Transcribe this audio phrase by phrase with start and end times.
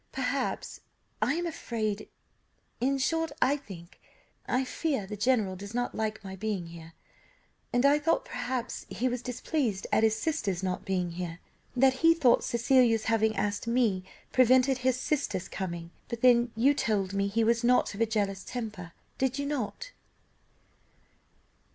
[0.11, 0.79] Perhaps
[1.21, 2.09] I am afraid
[2.79, 3.99] in short I think,
[4.47, 6.93] I fear, the general does not like my being here;
[7.71, 11.37] and I thought, perhaps, he was displeased at his sister's not being here,
[11.75, 14.03] that he thought Cecilia's having asked me
[14.33, 18.43] prevented his sister's coming; but then you told me he was not of a jealous
[18.43, 19.99] temper, did not you?"